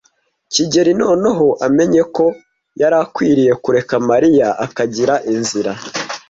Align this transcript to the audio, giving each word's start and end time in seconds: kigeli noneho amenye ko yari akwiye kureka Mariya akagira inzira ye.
kigeli 0.53 0.91
noneho 1.01 1.45
amenye 1.67 2.01
ko 2.15 2.25
yari 2.81 2.95
akwiye 3.03 3.51
kureka 3.63 3.95
Mariya 4.09 4.47
akagira 4.65 5.15
inzira 5.33 5.71
ye. 5.79 5.87